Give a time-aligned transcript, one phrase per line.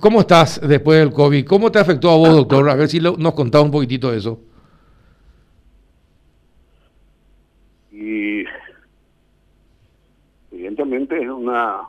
[0.00, 1.46] ¿cómo estás después del COVID?
[1.46, 2.68] ¿Cómo te afectó a vos, doctor?
[2.68, 4.40] A ver si nos contás un poquitito de eso.
[7.92, 8.44] Y
[10.50, 11.82] evidentemente es una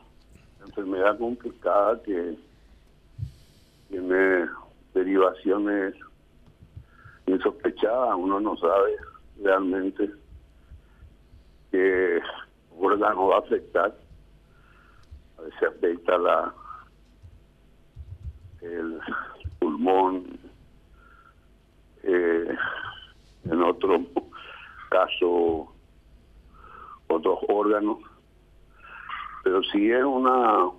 [0.66, 2.36] enfermedad complicada que
[3.90, 4.46] tiene
[4.94, 5.96] derivaciones
[7.26, 8.96] insospechadas, uno no sabe
[9.44, 10.10] realmente
[11.72, 12.20] qué
[12.80, 13.94] órgano va a afectar.
[15.38, 16.54] A veces afecta la
[18.74, 19.00] el
[19.60, 20.40] pulmón,
[22.04, 22.56] eh,
[23.46, 24.02] en otro
[24.90, 25.74] caso
[27.08, 28.00] otros órganos,
[29.44, 30.70] pero sí es una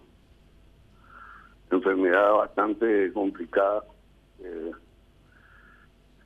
[1.71, 3.85] enfermedad bastante complicada.
[4.41, 4.73] Eh,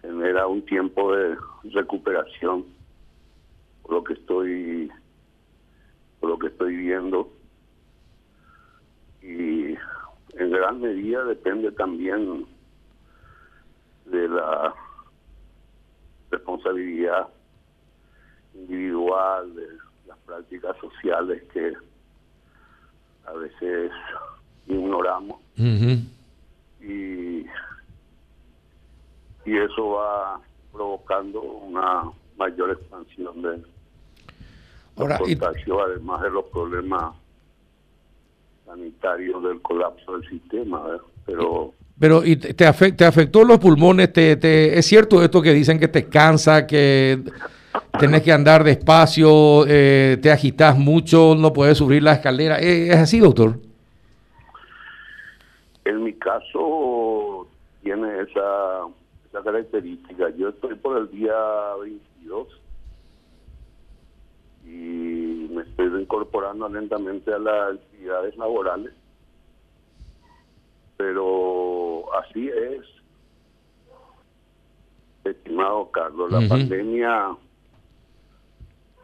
[0.02, 2.66] genera un tiempo de recuperación
[3.83, 4.91] por lo que estoy
[6.20, 7.33] por lo que estoy viendo
[9.22, 9.74] y
[10.38, 12.46] en gran medida depende también
[14.06, 14.74] de la
[16.30, 17.28] responsabilidad
[18.55, 19.66] individual de
[20.06, 21.72] las prácticas sociales que
[23.27, 23.91] a veces
[24.66, 25.41] ignoramos.
[26.80, 27.47] Y
[29.44, 30.41] y eso va
[30.72, 33.62] provocando una mayor expansión de
[34.94, 37.14] Ahora, además de los problemas
[38.66, 40.82] sanitarios del colapso del sistema,
[41.27, 45.78] pero pero y te, te afectó los pulmones, te, te, es cierto esto que dicen
[45.78, 47.22] que te cansa, que
[47.98, 53.20] tenés que andar despacio, eh, te agitas mucho, no puedes subir la escalera, ¿es así,
[53.20, 53.58] doctor?
[55.84, 57.47] En mi caso
[57.82, 58.86] tiene esa
[59.32, 60.28] esa característica.
[60.36, 61.34] Yo estoy por el día
[61.80, 62.48] 22
[64.64, 68.92] y me estoy incorporando lentamente a las actividades laborales,
[70.96, 72.84] pero así es,
[75.24, 77.36] estimado Carlos, la pandemia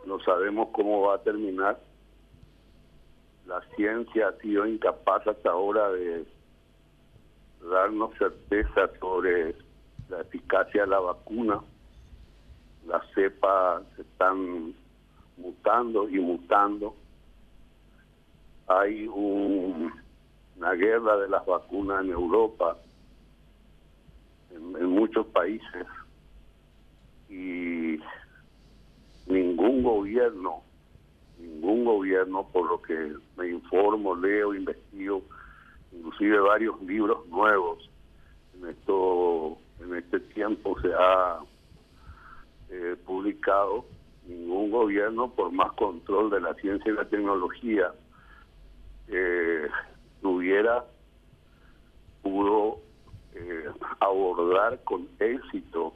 [0.06, 1.78] no sabemos cómo va a terminar.
[3.46, 6.24] La ciencia ha sido incapaz hasta ahora de
[7.70, 9.54] darnos certeza sobre
[10.08, 11.60] la eficacia de la vacuna.
[12.86, 14.74] Las cepas están
[15.38, 16.94] mutando y mutando.
[18.66, 22.76] Hay una guerra de las vacunas en Europa,
[24.50, 25.86] en, muchos países,
[27.30, 27.98] y
[29.26, 30.62] ningún gobierno,
[31.38, 35.22] ningún gobierno, por lo que me informo, leo, investigo,
[35.92, 37.88] inclusive varios libros nuevos
[38.60, 41.38] en esto en este tiempo se ha
[42.70, 43.84] eh, publicado,
[44.28, 47.92] ningún gobierno, por más control de la ciencia y la tecnología,
[49.08, 49.66] eh,
[50.20, 50.84] tuviera,
[52.22, 52.80] pudo
[53.34, 55.94] eh, abordar con éxito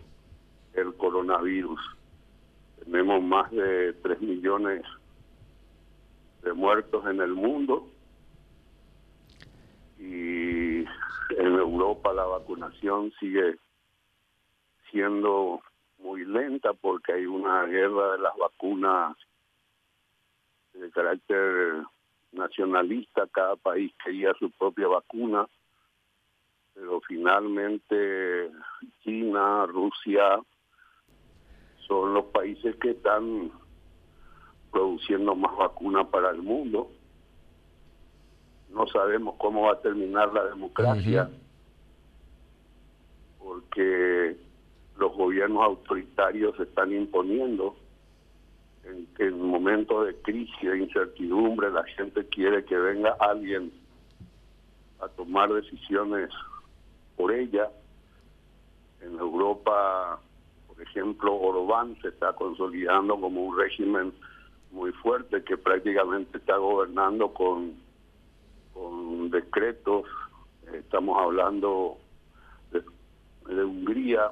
[0.75, 1.81] el coronavirus.
[2.85, 4.83] Tenemos más de 3 millones
[6.43, 7.89] de muertos en el mundo
[9.99, 13.57] y en Europa la vacunación sigue
[14.91, 15.61] siendo
[16.03, 19.17] muy lenta porque hay una guerra de las vacunas
[20.75, 21.85] de carácter
[22.33, 25.47] nacionalista, cada país quería su propia vacuna,
[26.75, 28.51] pero finalmente
[29.03, 30.41] China, Rusia
[31.87, 33.53] son los países que están
[34.71, 36.91] produciendo más vacunas para el mundo.
[38.71, 41.29] No sabemos cómo va a terminar la democracia,
[43.39, 44.39] porque
[45.03, 47.75] los gobiernos autoritarios están imponiendo,
[49.19, 53.73] en momentos de crisis, de incertidumbre, la gente quiere que venga alguien
[55.01, 56.31] a tomar decisiones
[57.17, 57.69] por ella.
[59.01, 60.21] En Europa,
[60.69, 64.13] por ejemplo, Orbán se está consolidando como un régimen
[64.71, 67.75] muy fuerte que prácticamente está gobernando con,
[68.73, 70.07] con decretos.
[70.73, 71.99] Estamos hablando
[73.49, 74.31] de Hungría,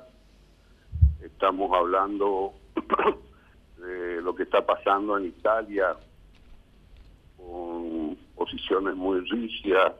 [1.22, 2.54] Estamos hablando
[3.78, 5.96] de lo que está pasando en Italia
[7.36, 9.94] con posiciones muy rígidas.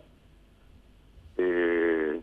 [1.37, 2.23] Eh,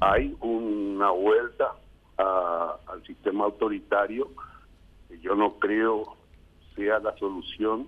[0.00, 1.76] hay una vuelta
[2.16, 4.28] al sistema autoritario
[5.08, 6.16] que yo no creo
[6.74, 7.86] sea la solución.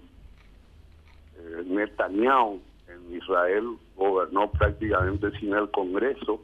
[1.36, 6.40] Eh, Netanyahu en Israel gobernó prácticamente sin el Congreso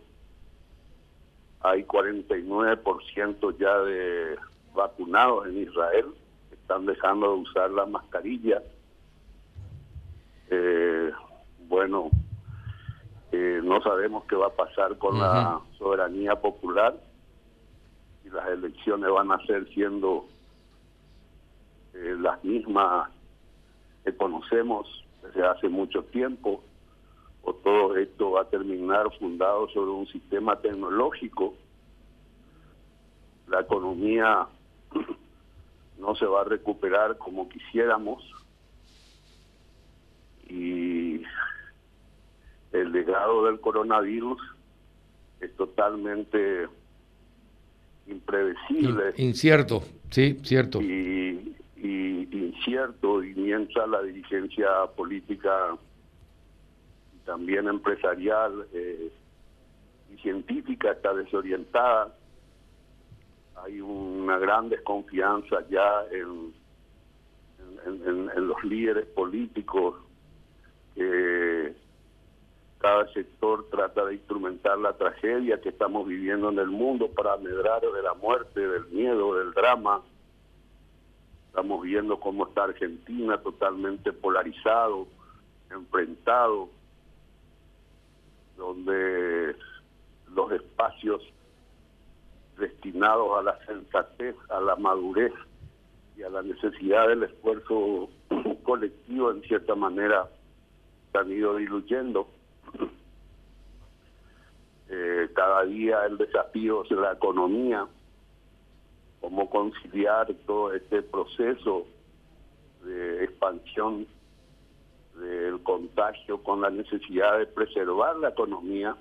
[1.60, 4.38] hay 49% ya de
[4.74, 6.06] vacunados en Israel,
[6.50, 8.62] están dejando de usar la mascarilla.
[10.50, 11.10] Eh,
[11.68, 12.10] bueno,
[13.32, 16.96] Eh, no sabemos qué va a pasar con la soberanía popular
[18.24, 20.26] y las elecciones van a ser siendo
[21.94, 23.08] eh, las mismas
[24.04, 26.64] que conocemos desde hace mucho tiempo
[27.42, 31.54] o todo esto va a terminar fundado sobre un sistema tecnológico
[33.50, 34.46] la economía
[35.98, 38.22] no se va a recuperar como quisiéramos
[40.48, 41.22] y
[42.72, 44.40] el legado del coronavirus
[45.40, 46.68] es totalmente
[48.06, 49.14] impredecible.
[49.16, 50.80] Incierto, sí, cierto.
[50.80, 51.56] Y,
[52.32, 55.89] incierto, y mientras la dirigencia política y
[57.24, 59.12] también empresarial eh,
[60.12, 62.14] y científica está desorientada,
[63.56, 66.52] hay una gran desconfianza ya en,
[67.86, 69.96] en, los líderes políticos
[72.80, 77.82] cada sector trata de instrumentar la tragedia que estamos viviendo en el mundo para medrar
[77.82, 80.00] de la muerte, del miedo, del drama.
[81.48, 85.06] Estamos viendo cómo está Argentina totalmente polarizado,
[85.70, 86.70] enfrentado,
[88.60, 89.56] donde
[90.34, 91.22] los espacios
[92.58, 95.32] destinados a la sensatez, a la madurez
[96.16, 98.10] y a la necesidad del esfuerzo
[98.62, 100.28] colectivo, en cierta manera,
[101.10, 102.28] se han ido diluyendo.
[104.92, 107.86] Eh, cada día el desafío es la economía,
[109.20, 111.86] cómo conciliar todo este proceso
[112.82, 114.08] de expansión
[115.20, 118.96] del contagio con la necesidad de preservar la economía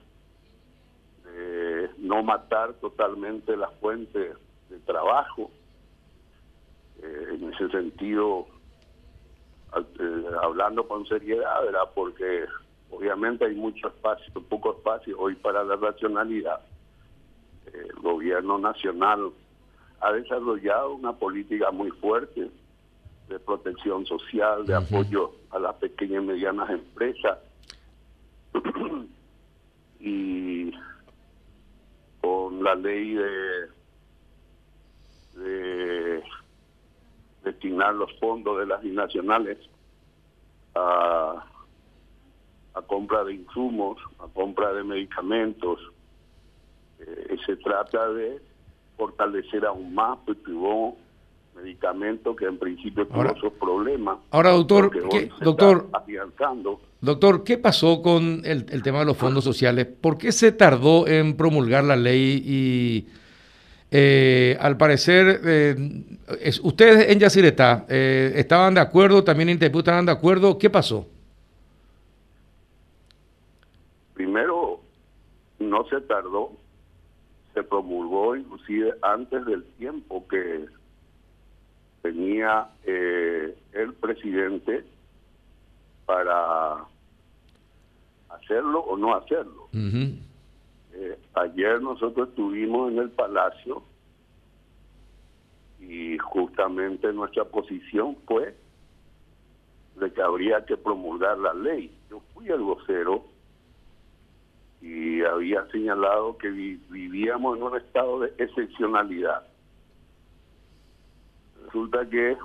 [1.31, 4.33] eh, no matar totalmente la fuente
[4.69, 5.51] de trabajo.
[7.01, 8.47] Eh, en ese sentido,
[9.75, 11.89] eh, hablando con seriedad, ¿verdad?
[11.95, 12.45] Porque
[12.89, 16.59] obviamente hay mucho espacio, poco espacio hoy para la racionalidad.
[17.71, 19.31] El gobierno nacional
[20.01, 22.49] ha desarrollado una política muy fuerte
[23.29, 27.37] de protección social, de apoyo a las pequeñas y medianas empresas.
[29.99, 30.71] y
[32.21, 33.67] con la ley de,
[35.35, 36.23] de
[37.43, 39.57] destinar los fondos de las binacionales
[40.75, 41.45] a,
[42.73, 45.79] a compra de insumos, a compra de medicamentos.
[46.99, 48.41] Eh, se trata de
[48.97, 50.97] fortalecer aún más tuvo
[51.61, 54.17] medicamentos que en principio tuvo esos problemas.
[54.31, 54.91] Ahora, doctor,
[55.41, 55.89] doctor,
[57.01, 59.87] Doctor, ¿qué pasó con el, tema de los fondos sociales?
[59.87, 63.07] ¿Por qué se tardó en promulgar la ley y
[63.89, 65.75] eh, al parecer eh,
[66.61, 70.57] ustedes en Yacyretá eh, estaban de acuerdo, también Interpú estaban de acuerdo?
[70.57, 71.07] ¿Qué pasó?
[74.13, 74.81] Primero,
[75.59, 76.51] no se tardó,
[77.53, 80.65] se promulgó inclusive antes del tiempo que
[82.01, 84.83] tenía el presidente
[86.05, 86.85] para
[88.29, 89.69] hacerlo o no hacerlo.
[89.73, 93.83] Eh, ayer nosotros estuvimos en el Palacio
[95.79, 98.55] y justamente nuestra posición fue
[99.95, 101.95] de que habría que promulgar la ley.
[102.09, 103.23] Yo fui el vocero
[104.81, 109.45] y había señalado que vivíamos en un estado de excepcionalidad.
[111.69, 112.35] Resulta que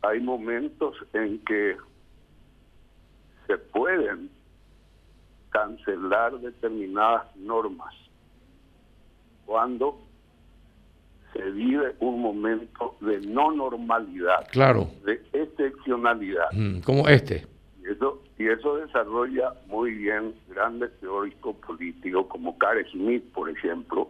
[0.00, 1.76] hay momentos en que
[3.46, 4.30] se pueden
[5.50, 7.94] cancelar determinadas normas
[9.44, 10.00] cuando
[11.34, 14.88] se vive un momento de no normalidad, claro.
[15.04, 16.50] de excepcionalidad.
[16.52, 17.46] Mm, como este.
[17.82, 24.08] Y eso, y eso desarrolla muy bien grandes teóricos políticos como Carl Smith, por ejemplo.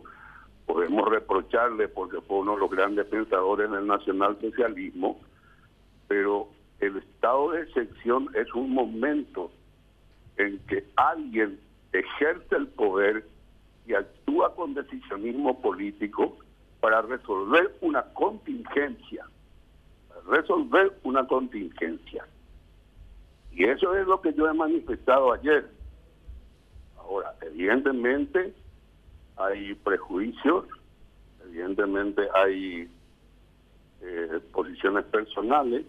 [0.67, 5.21] Podemos reprocharle porque fue uno de los grandes pensadores del nacionalsocialismo,
[6.09, 6.49] pero
[6.81, 9.51] el estado de excepción es un momento
[10.37, 11.61] en que alguien
[11.93, 13.27] ejerce el poder
[13.87, 16.37] y actúa con decisionismo político
[16.81, 19.27] para resolver una contingencia,
[20.29, 22.25] resolver una contingencia.
[23.53, 25.71] Y eso es lo que yo he manifestado ayer.
[26.97, 28.55] Ahora, evidentemente
[29.37, 30.67] hay prejuicios,
[31.45, 32.89] evidentemente hay
[34.03, 35.85] eh, posiciones personales,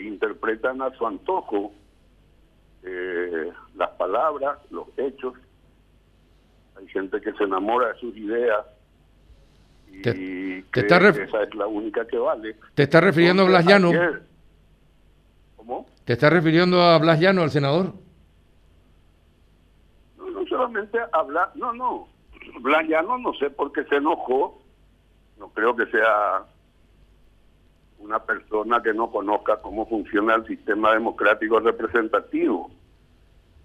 [0.00, 1.72] interpretan a su antojo
[2.82, 5.34] eh, las palabras, los hechos.
[6.76, 8.66] Hay gente que se enamora de sus ideas
[9.90, 12.56] y que esa es la única que vale.
[12.74, 13.90] ¿Te está refiriendo a Blas Llano?
[15.56, 15.86] ¿Cómo?
[16.04, 17.92] ¿Te está refiriendo a Blas Llano, al senador?
[20.82, 22.08] Solamente hablar, no, no,
[22.60, 24.60] Blayano no sé por qué se enojó,
[25.38, 26.44] no creo que sea
[27.98, 32.70] una persona que no conozca cómo funciona el sistema democrático representativo.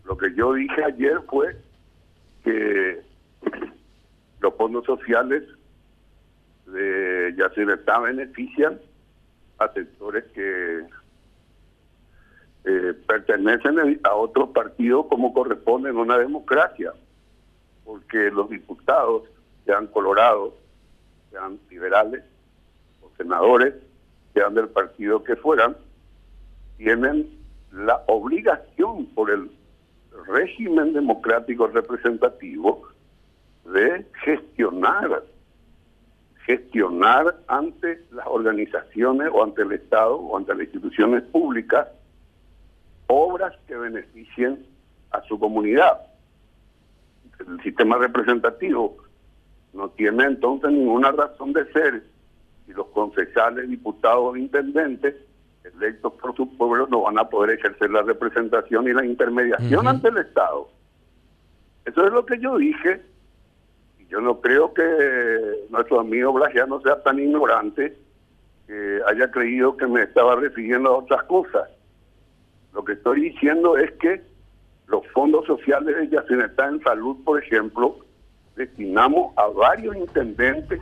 [0.05, 1.57] Lo que yo dije ayer fue
[2.43, 3.01] que
[4.39, 5.43] los fondos sociales
[6.67, 8.79] de Yacyretá benefician
[9.57, 10.85] a sectores que
[12.65, 16.93] eh, pertenecen a otros partidos como corresponde en una democracia,
[17.87, 19.23] porque los diputados,
[19.65, 20.53] sean colorados,
[21.31, 22.21] sean liberales
[23.01, 23.73] o senadores,
[24.33, 25.75] sean del partido que fueran,
[26.77, 27.29] tienen
[27.71, 29.49] la obligación por el
[30.27, 32.83] régimen democrático representativo
[33.65, 35.23] de gestionar,
[36.45, 41.87] gestionar ante las organizaciones o ante el Estado o ante las instituciones públicas
[43.07, 44.65] obras que beneficien
[45.11, 46.01] a su comunidad.
[47.47, 48.97] El sistema representativo
[49.73, 52.03] no tiene entonces ninguna razón de ser
[52.67, 55.15] y los concejales, diputados intendentes
[55.63, 60.09] electos por su pueblo no van a poder ejercer la representación y la intermediación ante
[60.09, 60.69] el Estado.
[61.85, 63.01] Eso es lo que yo dije.
[63.99, 67.97] Y yo no creo que nuestro amigo Blasiano sea tan ignorante
[68.65, 71.69] que haya creído que me estaba refiriendo a otras cosas.
[72.73, 74.21] Lo que estoy diciendo es que
[74.87, 77.99] los fondos sociales de Yacinetá en salud, por ejemplo,
[78.55, 80.81] destinamos a varios intendentes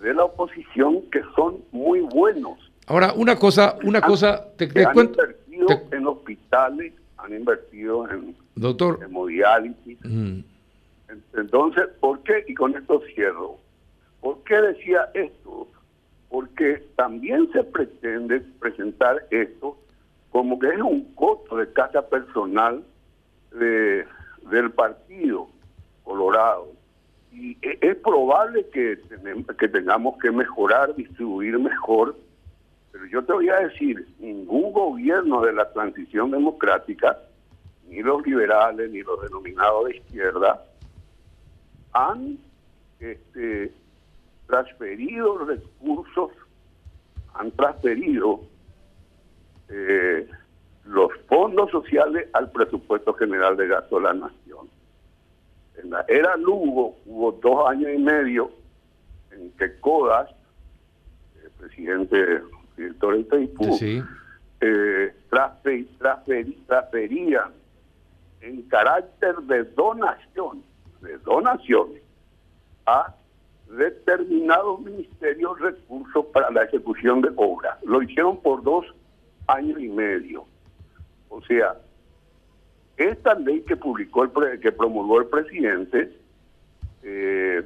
[0.00, 2.58] de la oposición que son muy buenos.
[2.86, 8.98] Ahora, una cosa, una cosa, te, han invertido en hospitales, han invertido en, Doctor.
[9.02, 9.98] hemodiálisis.
[11.34, 12.44] Entonces, ¿por qué?
[12.48, 13.58] Y con esto cierro.
[14.20, 15.68] ¿Por qué decía esto?
[16.28, 19.76] Porque también se pretende presentar esto
[20.32, 22.82] como que es un costo de casa personal
[23.52, 24.06] de,
[24.50, 25.48] del partido
[26.02, 26.72] Colorado.
[27.30, 28.98] Y e, es probable que,
[29.58, 32.16] que tengamos que mejorar, distribuir mejor,
[32.90, 37.18] pero yo te voy a decir, ningún gobierno de la transición democrática,
[37.88, 40.64] ni los liberales, ni los denominados de izquierda,
[41.92, 42.38] han
[43.00, 43.72] este,
[44.46, 46.32] transferido recursos,
[47.34, 48.40] han transferido
[49.72, 50.28] eh,
[50.84, 54.68] los fondos sociales al presupuesto general de gasto de la nación.
[55.82, 58.50] En la era Lugo hubo dos años y medio
[59.30, 60.28] en que CODAS,
[61.42, 62.42] el presidente
[62.76, 63.78] director del TAIPU,
[64.60, 65.14] eh,
[66.66, 67.50] transfería
[68.42, 70.62] en carácter de donación,
[71.00, 72.02] de donaciones,
[72.84, 73.14] a
[73.70, 77.78] determinados ministerios recursos para la ejecución de obras.
[77.84, 78.84] Lo hicieron por dos
[79.46, 80.44] años y medio.
[81.28, 81.76] O sea,
[82.96, 86.12] esta ley que publicó el que promulgó el presidente
[87.02, 87.62] eh,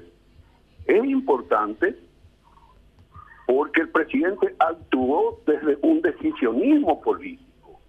[0.87, 1.97] es importante
[3.47, 7.81] porque el presidente actuó desde un decisionismo político.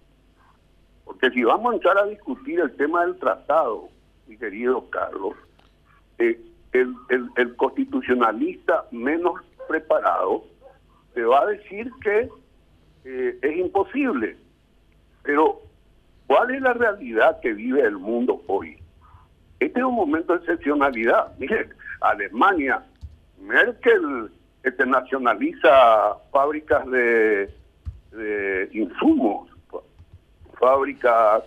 [1.04, 3.88] Porque si vamos a entrar a discutir el tema del tratado,
[4.26, 5.34] mi querido Carlos,
[6.18, 6.40] eh,
[6.72, 10.44] el, el constitucionalista menos preparado
[11.14, 12.28] te va a decir que
[13.04, 14.36] eh, es imposible.
[15.22, 15.60] Pero,
[16.26, 18.78] ¿cuál es la realidad que vive el mundo hoy?
[19.60, 21.36] Este es un momento de excepcionalidad.
[21.38, 21.68] Mire,
[22.00, 22.82] Alemania,
[23.40, 24.30] Merkel
[24.62, 27.50] este, nacionaliza fábricas de,
[28.72, 29.50] insumos,
[30.58, 31.44] fábricas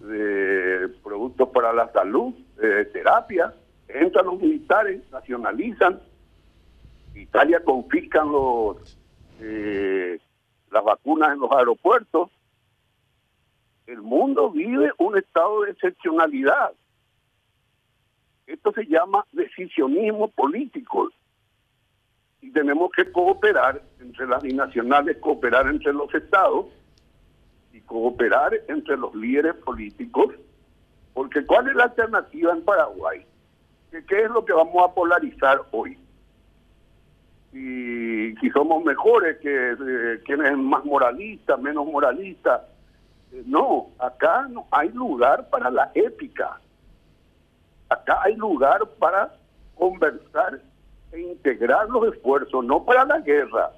[0.00, 3.54] de productos para la salud, de terapia.
[3.88, 6.00] Entran los militares, nacionalizan.
[7.14, 8.98] Italia confiscan los
[9.40, 10.18] eh,
[10.70, 12.30] las vacunas en los aeropuertos.
[13.86, 16.72] El mundo vive un estado de excepcionalidad.
[18.46, 21.10] Esto se llama decisionismo político.
[22.40, 26.66] Y tenemos que cooperar entre las binacionales, cooperar entre los estados
[27.72, 30.34] y cooperar entre los líderes políticos.
[31.14, 33.26] Porque ¿cuál es la alternativa en Paraguay?
[33.90, 35.98] ¿Qué es lo que vamos a polarizar hoy?
[37.56, 42.68] Y si somos mejores que eh, quienes es más moralista, menos moralista.
[43.32, 46.60] Eh, no, acá no hay lugar para la épica.
[47.88, 49.32] Acá hay lugar para
[49.74, 50.60] conversar
[51.12, 53.70] e integrar los esfuerzos, no para la guerra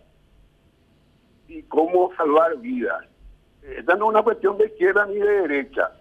[1.47, 3.04] y cómo salvar vidas.
[3.62, 5.92] Esta no es una cuestión de izquierda ni de derecha.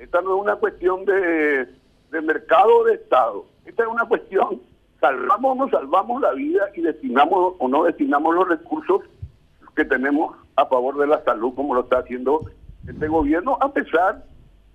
[0.00, 1.68] Esta no es una cuestión de,
[2.10, 3.46] de mercado o de Estado.
[3.64, 4.60] Esta es una cuestión
[5.00, 9.02] salvamos o no salvamos la vida y destinamos o no destinamos los recursos
[9.74, 12.40] que tenemos a favor de la salud como lo está haciendo
[12.88, 14.24] este gobierno, a pesar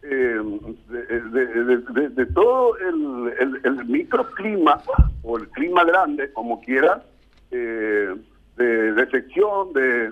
[0.03, 0.41] eh,
[0.89, 4.81] de, todo el, microclima
[5.23, 7.03] o el clima grande, como quiera,
[7.51, 8.15] eh,
[8.57, 10.11] de decepción, de,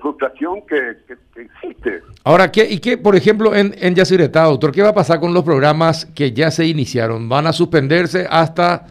[0.00, 0.96] frustración que,
[1.36, 2.02] existe.
[2.24, 5.34] Ahora, ¿qué, ¿y qué, por ejemplo, en, en Yacyretá, doctor, qué va a pasar con
[5.34, 7.28] los programas que ya se iniciaron?
[7.28, 8.86] ¿Van a suspenderse hasta,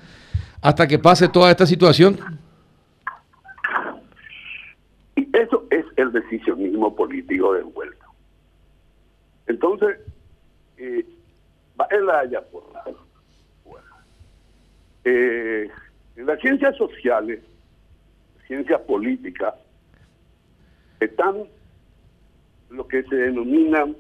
[0.62, 2.18] hasta que pase toda esta situación?
[5.16, 8.06] Y eso es el decisionismo político de vuelta.
[9.48, 10.00] Entonces,
[10.78, 11.06] eh,
[11.90, 12.64] él haya por
[13.66, 13.88] bueno,
[15.04, 15.70] eh,
[16.16, 17.40] en las ciencias sociales,
[18.48, 19.56] ciencias políticas,
[21.00, 21.44] están
[22.70, 23.96] lo que se denominan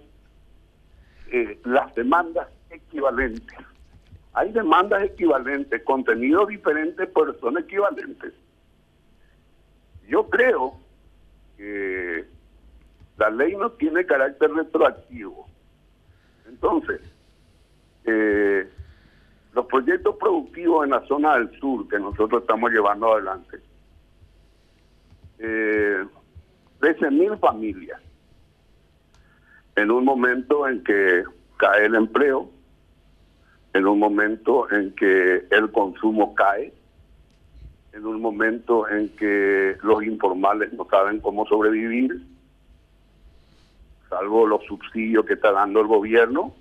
[1.31, 3.57] eh, las demandas equivalentes.
[4.33, 8.33] Hay demandas equivalentes, contenidos diferentes, pero son equivalentes.
[10.07, 10.79] Yo creo
[11.57, 12.25] que
[13.17, 15.47] la ley no tiene carácter retroactivo.
[16.47, 17.01] Entonces,
[18.05, 18.69] eh,
[19.53, 23.59] los proyectos productivos en la zona del sur que nosotros estamos llevando adelante,
[25.39, 26.05] eh,
[26.79, 28.01] 13.000 familias,
[29.75, 31.23] en un momento en que
[31.57, 32.49] cae el empleo,
[33.73, 36.73] en un momento en que el consumo cae,
[37.93, 42.21] en un momento en que los informales no saben cómo sobrevivir,
[44.09, 46.53] salvo los subsidios que está dando el gobierno.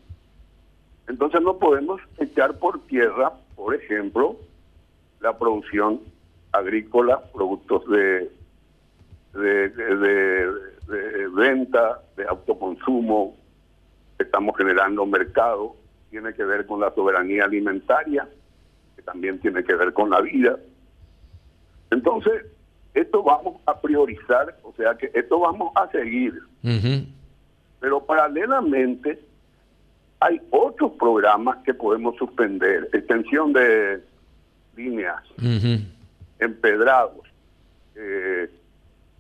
[1.09, 4.37] Entonces no podemos echar por tierra, por ejemplo,
[5.21, 6.01] la producción
[6.53, 8.31] agrícola, productos de,
[11.35, 13.37] venta, de autoconsumo,
[14.19, 15.77] estamos generando mercado,
[16.11, 18.29] tiene que ver con la soberanía alimentaria,
[18.97, 20.59] que también tiene que ver con la vida.
[21.91, 22.45] Entonces,
[22.95, 26.35] esto vamos a priorizar, o sea que esto vamos a seguir.
[27.81, 29.21] Pero paralelamente
[30.19, 34.03] hay otros programas que podemos suspender, extensión de
[34.77, 35.23] líneas,
[36.39, 37.27] empedrados,
[37.95, 38.51] eh,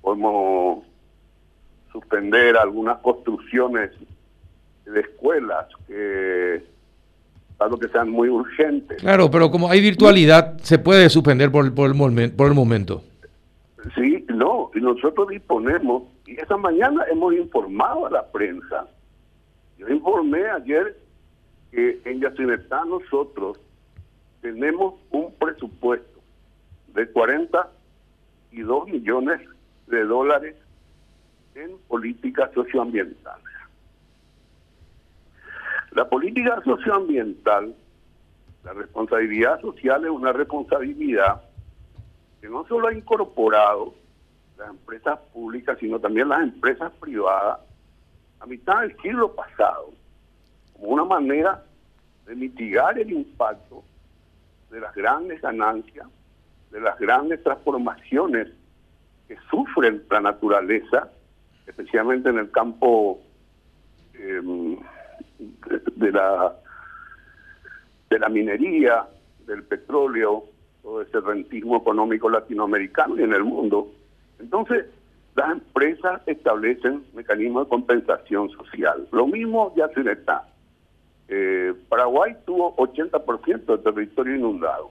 [0.00, 0.85] podemos
[1.92, 3.90] suspender algunas construcciones
[4.85, 6.64] de escuelas que
[7.61, 8.99] algo que sean muy urgentes.
[9.01, 13.03] Claro, pero como hay virtualidad, se puede suspender por, por, el, por el momento.
[13.94, 18.88] Sí, no, y nosotros disponemos, y esa mañana hemos informado a la prensa.
[19.79, 20.96] Yo informé ayer
[21.70, 23.59] que en Yacinetá nosotros
[24.40, 26.20] tenemos un presupuesto
[26.94, 29.40] de 42 millones
[29.87, 30.57] de dólares
[31.55, 33.49] en políticas socioambientales.
[35.92, 37.74] La política socioambiental,
[38.64, 41.42] la responsabilidad social es una responsabilidad
[42.40, 43.94] que no solo ha incorporado
[44.57, 47.61] las empresas públicas, sino también las empresas privadas
[48.38, 49.90] a mitad del siglo pasado,
[50.74, 51.64] como una manera
[52.26, 53.83] de mitigar el impacto
[54.70, 56.07] de las grandes ganancias,
[56.70, 58.48] de las grandes transformaciones
[59.26, 61.11] que sufren la naturaleza,
[61.66, 63.20] especialmente en el campo
[64.14, 64.79] em,
[65.96, 66.55] de, la
[68.09, 69.07] de la minería,
[69.46, 70.44] del petróleo,
[70.83, 73.88] todo ese rentismo económico latinoamericano y en el mundo.
[74.38, 74.87] Entonces,
[75.37, 79.07] las empresas establecen mecanismos de compensación social.
[79.12, 80.46] Lo mismo ya se está.
[81.29, 84.90] Eh, Paraguay tuvo 80% del territorio inundado.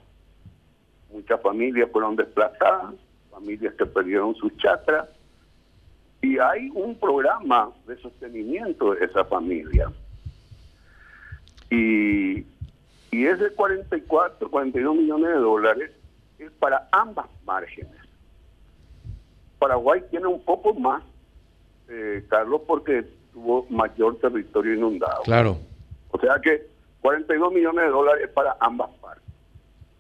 [1.11, 2.95] Muchas familias fueron desplazadas,
[3.31, 5.09] familias que perdieron sus chacras,
[6.21, 9.91] y hay un programa de sostenimiento de esa familia.
[11.69, 12.45] Y
[13.11, 15.91] y ese 44, 42 millones de dólares
[16.37, 17.91] es para ambas márgenes.
[19.57, 21.03] Paraguay tiene un poco más,
[21.89, 23.03] eh, Carlos, porque
[23.33, 25.23] tuvo mayor territorio inundado.
[25.23, 25.57] Claro.
[26.11, 26.67] O sea que
[27.01, 29.23] 42 millones de dólares para ambas partes.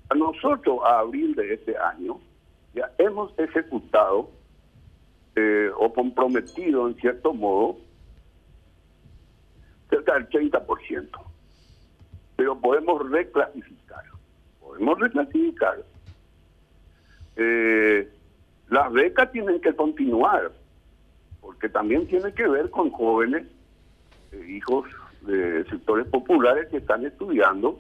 [0.09, 2.19] A nosotros, a abril de este año,
[2.73, 4.29] ya hemos ejecutado
[5.35, 7.77] eh, o comprometido, en cierto modo,
[9.89, 11.28] cerca del 30%
[12.39, 14.05] pero podemos reclasificar.
[14.61, 15.83] Podemos reclasificar.
[17.35, 18.09] Eh,
[18.69, 20.49] las becas tienen que continuar,
[21.41, 23.45] porque también tiene que ver con jóvenes,
[24.31, 24.87] eh, hijos
[25.23, 27.77] de sectores populares que están estudiando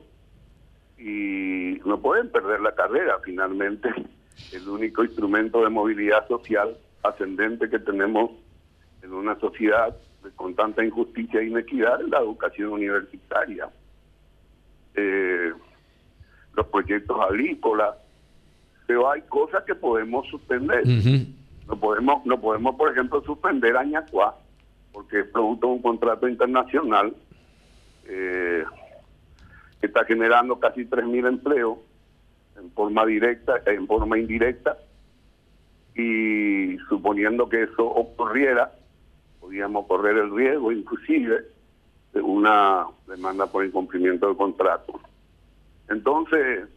[0.97, 3.17] y no pueden perder la carrera.
[3.23, 3.87] Finalmente,
[4.51, 8.31] el único instrumento de movilidad social ascendente que tenemos
[9.03, 9.95] en una sociedad
[10.35, 13.69] con tanta injusticia e inequidad es la educación universitaria.
[14.95, 15.53] Eh,
[16.55, 17.95] los proyectos agrícolas,
[18.85, 20.83] pero hay cosas que podemos suspender.
[21.67, 24.35] No podemos, no podemos, por ejemplo, suspender Añacuá,
[24.91, 27.15] porque es producto de un contrato internacional
[28.05, 28.63] eh,
[29.79, 31.77] que está generando casi 3.000 empleos
[32.57, 34.77] en forma directa, en forma indirecta,
[35.95, 38.71] y suponiendo que eso ocurriera,
[39.39, 41.45] podríamos correr el riesgo inclusive
[42.13, 44.99] una demanda por incumplimiento del contrato.
[45.89, 46.67] Entonces,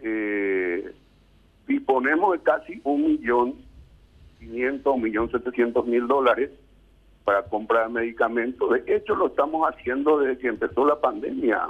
[0.00, 0.92] eh,
[1.66, 3.54] disponemos de casi un millón
[4.38, 6.50] quinientos, un millón setecientos mil dólares
[7.24, 8.70] para comprar medicamentos.
[8.70, 11.68] De hecho, lo estamos haciendo desde que empezó la pandemia.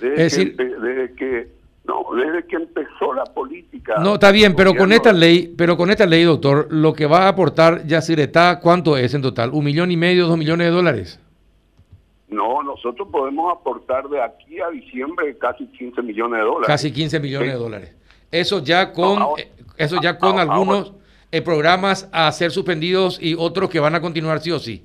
[0.00, 1.55] Desde, que, desde que
[1.86, 3.96] no, desde que empezó la política.
[3.98, 7.24] No, está bien, pero con esta ley, pero con esta ley, doctor, lo que va
[7.24, 9.50] a aportar Yacyretá, ¿cuánto es en total?
[9.52, 11.20] ¿Un millón y medio, dos millones de dólares?
[12.28, 16.66] No, nosotros podemos aportar de aquí a diciembre casi 15 millones de dólares.
[16.66, 17.94] Casi 15 millones de dólares.
[18.32, 20.92] Eso ya con, eh, eso ya con algunos
[21.30, 24.84] eh, programas a ser suspendidos y otros que van a continuar sí o sí.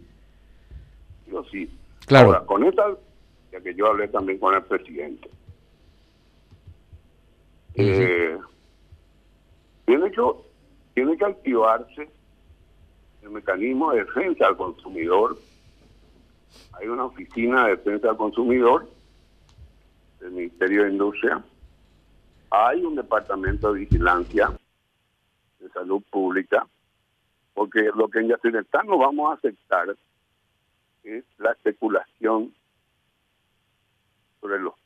[1.25, 1.69] Sí o sí.
[2.05, 2.27] Claro.
[2.27, 2.83] Ahora, con esta,
[3.51, 5.27] ya que yo hablé también con el presidente,
[7.75, 8.37] eh,
[9.85, 10.21] tiene, que,
[10.93, 12.09] tiene que activarse
[13.21, 15.37] el mecanismo de defensa al consumidor.
[16.73, 18.89] Hay una oficina de defensa al consumidor
[20.19, 21.43] del Ministerio de Industria.
[22.49, 24.51] Hay un departamento de vigilancia
[25.59, 26.67] de salud pública,
[27.53, 29.95] porque lo que en Yacinetá no vamos a aceptar
[31.03, 32.53] es la especulación
[34.39, 34.80] sobre los.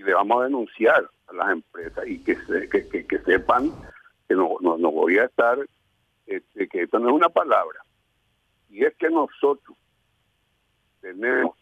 [0.00, 2.34] Y le vamos a denunciar a las empresas y que,
[2.70, 3.70] que, que, sepan
[4.26, 5.58] que no, no, no, voy a estar,
[6.26, 7.80] este, que esto no es una palabra.
[8.70, 9.76] Y es que nosotros
[11.02, 11.54] tenemos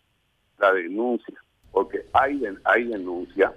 [0.56, 1.34] la denuncia,
[1.72, 3.52] porque hay, hay denuncia,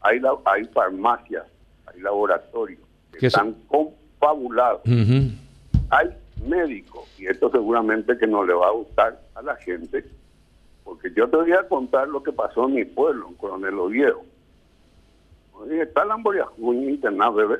[0.00, 1.48] hay, la, hay farmacias,
[1.86, 2.82] hay laboratorios
[3.18, 4.82] que están confabulados.
[5.90, 6.08] Hay
[6.46, 10.04] médicos, y esto seguramente que no le va a gustar a la gente,
[11.18, 14.22] yo te voy a contar lo que pasó en mi pueblo, en Coronel Oviedo.
[15.68, 17.56] Está la muy internado, bebé.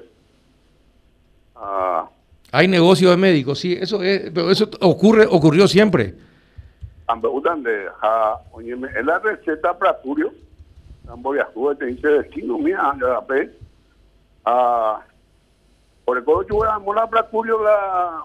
[1.56, 2.08] Ah,
[2.52, 6.14] Hay negocio de médicos, sí, eso es, pero eso ocurre, ocurrió siempre.
[8.94, 10.32] Es la receta para Curio,
[11.76, 12.94] te dice destino, mira,
[14.44, 15.02] ah,
[16.04, 18.24] por el codo yo la Pracurio la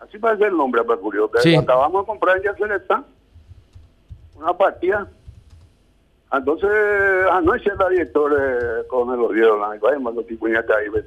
[0.00, 3.04] así parece el nombre Pracurio que acabamos de comprar ya se le está
[4.38, 5.08] una partida.
[6.32, 6.70] Entonces
[7.30, 11.06] anoche la directora con el odio la vaya más tipo ya ahí ves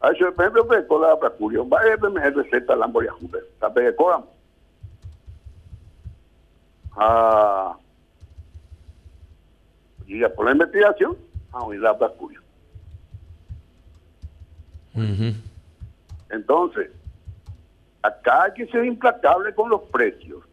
[0.00, 3.72] a eso por ejemplo pues con la Pracurio vaya me receta la amboria junta la
[3.72, 4.24] pegue coram
[6.96, 7.76] ah
[10.08, 11.16] y ya por la investigación
[11.52, 12.40] a oír la Pracurio
[16.30, 16.90] entonces,
[18.02, 20.44] acá hay que ser implacable con los precios.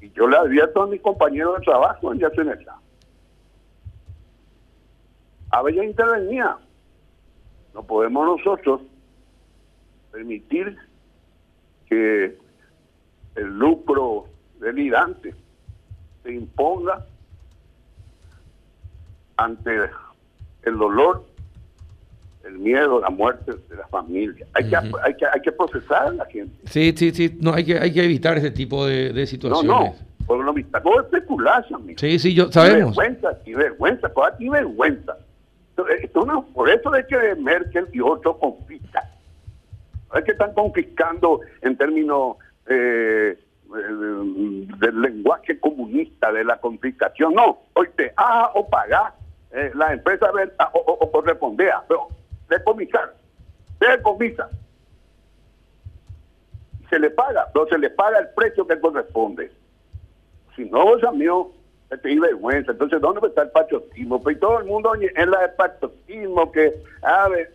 [0.00, 2.78] Y yo le advierto a mis compañeros de trabajo en Yaceneta.
[5.50, 6.56] A ver, ya intervenía.
[7.74, 8.82] No podemos nosotros
[10.12, 10.76] permitir
[11.86, 12.36] que
[13.34, 14.26] el lucro
[14.60, 15.34] delirante
[16.22, 17.06] se imponga
[19.36, 19.90] ante
[20.62, 21.24] el dolor
[22.48, 24.46] el miedo, la muerte de la familia.
[24.54, 26.54] Hay, que, hay, que, hay que procesar a la gente.
[26.64, 29.68] Sí, sí, sí, no, hay que, hay que evitar ese tipo de, de situaciones.
[29.68, 29.94] No, no,
[30.26, 31.64] por lo mismo, todo especular,
[31.96, 32.94] Sí, sí, yo, sabemos.
[32.94, 35.16] Y vergüenza, y vergüenza, y vergüenza.
[36.02, 39.04] Esto no, por eso es que Merkel y otros confiscan.
[40.14, 43.38] Es que están confiscando en términos eh,
[44.80, 47.34] del lenguaje comunista, de la confiscación.
[47.34, 49.14] No, hoy te haga o paga
[49.52, 50.26] eh, la empresa
[50.74, 51.82] o, o, o correspondea.
[51.86, 52.08] Pero
[52.48, 53.14] decomisar,
[53.80, 54.48] decomisa.
[56.90, 59.52] Se le paga, pero se le paga el precio que corresponde.
[60.56, 61.52] Si no, vos amigo,
[61.88, 62.72] te di vergüenza.
[62.72, 64.22] Entonces, ¿dónde está el patriotismo?
[64.22, 67.52] Pues todo el mundo en la de patriotismo, que, a ver,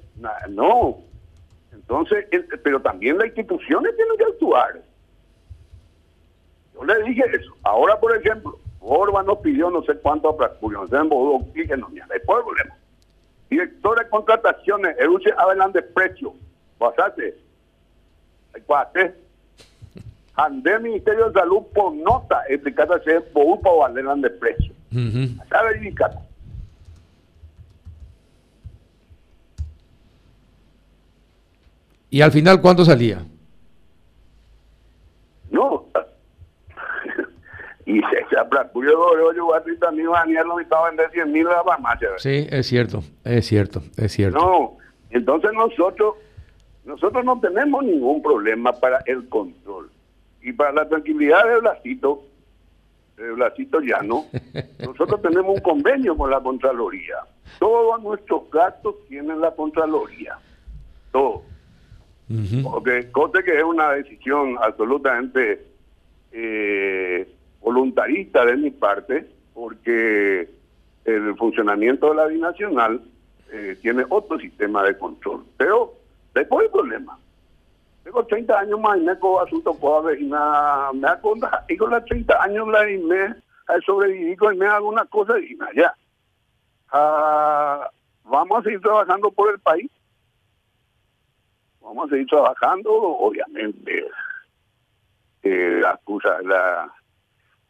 [0.49, 0.99] no.
[1.71, 2.25] Entonces,
[2.63, 4.81] pero también las instituciones tienen que actuar.
[6.75, 7.55] Yo le dije eso.
[7.63, 12.19] Ahora, por ejemplo, Orban nos pidió no sé cuánto para no sé, oxígeno, ni hay
[12.25, 12.75] problema
[13.53, 16.33] director de contrataciones, el hablan de precio.
[16.79, 17.37] Basate.
[18.65, 19.15] Cuate.
[20.35, 24.73] Ande Ministerio de Salud por nota explicada se por para valer de precio.
[25.49, 25.79] ¿Sabe
[32.09, 33.25] ¿Y al final cuánto salía?
[35.49, 35.87] No,
[37.85, 42.09] y se así también Daniel lo estaba vender 100 mil a la farmacia.
[42.17, 44.39] Sí, es cierto, es cierto, es cierto.
[44.39, 44.77] No,
[45.09, 46.15] entonces nosotros,
[46.85, 49.89] nosotros no tenemos ningún problema para el control.
[50.41, 52.23] Y para la tranquilidad de Blasito,
[53.17, 54.25] de Blasito Llano,
[54.79, 57.17] nosotros tenemos un convenio con la Contraloría.
[57.59, 60.37] Todos nuestros gastos tienen la Contraloría.
[61.11, 61.41] Todos.
[62.63, 65.67] Porque cosa que es una decisión absolutamente
[66.31, 67.27] eh,
[67.63, 70.49] voluntarista de mi parte, porque
[71.05, 73.01] el funcionamiento de la binacional
[73.51, 75.45] eh, tiene otro sistema de control.
[75.57, 75.93] Pero
[76.33, 77.17] después el problema.
[78.03, 82.43] Tengo 30 años más y me asunto pobre y me aconda y con los 30
[82.43, 83.33] años la y me
[83.85, 85.95] sobreviví y me hago una cosa y ya.
[86.91, 87.89] Ah,
[88.25, 89.89] vamos a seguir trabajando por el país.
[91.81, 94.05] Vamos a seguir trabajando, obviamente.
[95.43, 95.99] Eh, la
[96.43, 96.93] la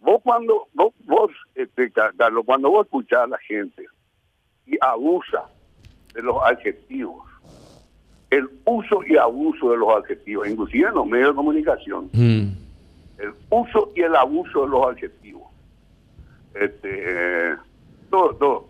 [0.03, 3.85] vos cuando vos, vos este, Carlos, cuando vos escuchás a la gente
[4.65, 5.45] y abusa
[6.13, 7.33] de los adjetivos
[8.33, 12.47] el uso y abuso de los adjetivos, inclusive en los medios de comunicación, mm.
[13.19, 15.43] el uso y el abuso de los adjetivos.
[16.55, 17.55] Este,
[18.09, 18.65] todo, todo.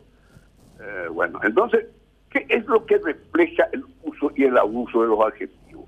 [0.81, 1.85] Eh, bueno, entonces,
[2.29, 5.85] ¿qué es lo que refleja el uso y el abuso de los adjetivos?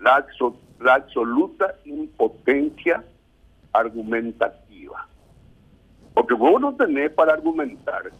[0.00, 0.26] La,
[0.80, 3.02] la absoluta impotencia
[3.78, 5.08] argumentativa.
[6.14, 8.10] Porque vos no tenés para argumentar.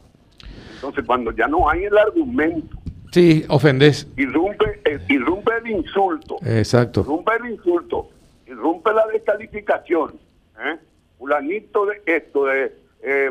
[0.74, 2.76] Entonces, cuando ya no hay el argumento,
[3.12, 4.06] Sí, ofendes.
[4.18, 6.36] Irrumpe, eh, irrumpe el insulto.
[6.44, 7.00] Exacto.
[7.00, 8.10] Irrumpe el insulto.
[8.46, 10.18] Irrumpe la descalificación.
[10.60, 10.76] ¿eh?
[11.18, 12.76] Fulanito de esto, de.
[13.02, 13.30] Eh,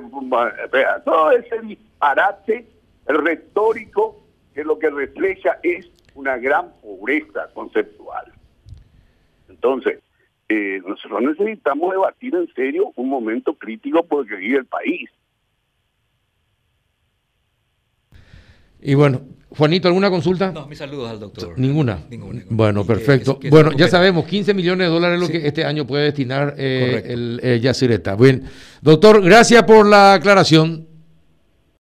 [1.03, 2.65] todo ese disparate
[3.05, 4.23] retórico
[4.55, 8.31] que lo que refleja es una gran pobreza conceptual.
[9.49, 9.99] Entonces,
[10.47, 15.10] eh, nosotros necesitamos debatir en serio un momento crítico por el que vive el país.
[18.81, 20.51] Y bueno, Juanito, ¿alguna consulta?
[20.51, 21.58] No, mis saludos al doctor.
[21.58, 21.99] ¿Ninguna?
[22.10, 22.43] Ninguna.
[22.49, 23.39] Bueno, perfecto.
[23.49, 27.03] bueno, ya sabemos, 15 millones de dólares es lo que este año puede destinar eh,
[27.05, 28.15] el eh, Yacireta.
[28.15, 28.43] Bien,
[28.81, 30.85] doctor, gracias por la aclaración.